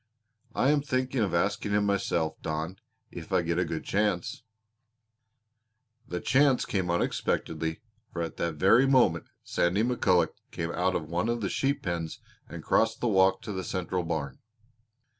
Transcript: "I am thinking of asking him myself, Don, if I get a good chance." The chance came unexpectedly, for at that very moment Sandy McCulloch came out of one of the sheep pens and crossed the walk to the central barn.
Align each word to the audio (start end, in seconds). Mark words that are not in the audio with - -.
"I 0.55 0.71
am 0.71 0.81
thinking 0.81 1.19
of 1.21 1.31
asking 1.35 1.73
him 1.73 1.85
myself, 1.85 2.33
Don, 2.41 2.77
if 3.11 3.31
I 3.31 3.43
get 3.43 3.59
a 3.59 3.65
good 3.65 3.83
chance." 3.83 4.41
The 6.07 6.19
chance 6.19 6.65
came 6.65 6.89
unexpectedly, 6.89 7.81
for 8.11 8.23
at 8.23 8.37
that 8.37 8.55
very 8.55 8.87
moment 8.87 9.25
Sandy 9.43 9.83
McCulloch 9.83 10.33
came 10.49 10.71
out 10.71 10.95
of 10.95 11.07
one 11.07 11.29
of 11.29 11.41
the 11.41 11.49
sheep 11.49 11.83
pens 11.83 12.19
and 12.49 12.63
crossed 12.63 12.99
the 12.99 13.07
walk 13.07 13.43
to 13.43 13.51
the 13.51 13.63
central 13.63 14.01
barn. 14.01 14.39